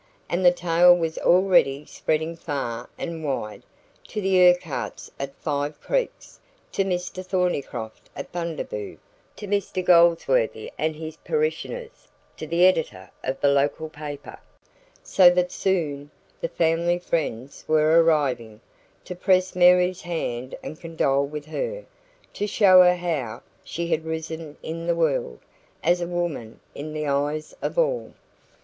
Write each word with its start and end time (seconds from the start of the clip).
And 0.29 0.43
the 0.43 0.49
tale 0.51 0.97
was 0.97 1.19
already 1.19 1.85
spreading 1.85 2.35
far 2.35 2.89
and 2.97 3.23
wide 3.23 3.61
to 4.07 4.19
the 4.19 4.47
Urquharts 4.49 5.11
at 5.19 5.35
Five 5.35 5.79
Creeks, 5.79 6.39
to 6.71 6.83
Mr 6.83 7.23
Thornycroft 7.23 8.09
at 8.15 8.31
Bundaboo, 8.31 8.97
to 9.35 9.45
Mr 9.47 9.85
Goldsworthy 9.85 10.71
and 10.75 10.95
his 10.95 11.17
parishioners, 11.17 12.07
to 12.35 12.47
the 12.47 12.65
editor 12.65 13.11
of 13.23 13.39
the 13.41 13.47
local 13.49 13.89
paper 13.89 14.39
so 15.03 15.29
that 15.29 15.51
soon 15.51 16.09
the 16.39 16.49
family 16.49 16.97
friends 16.97 17.63
were 17.67 18.01
arriving, 18.01 18.59
to 19.05 19.13
press 19.15 19.55
Mary's 19.55 20.01
hand 20.01 20.55
and 20.63 20.81
condole 20.81 21.27
with 21.27 21.45
her 21.45 21.85
to 22.33 22.47
show 22.47 22.81
her 22.81 22.95
how 22.95 23.43
she 23.63 23.89
had 23.91 24.03
risen 24.05 24.57
in 24.63 24.87
the 24.87 24.95
world, 24.95 25.37
as 25.83 26.01
a 26.01 26.07
woman 26.07 26.59
in 26.73 26.91
the 26.91 27.05
eyes 27.05 27.53
of 27.61 27.77
all. 27.77 28.13